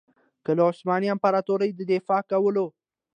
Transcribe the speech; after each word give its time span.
که 0.43 0.51
له 0.57 0.63
عثماني 0.71 1.07
امپراطورۍ 1.15 1.69
دفاع 1.91 2.21
کوله. 2.31 2.65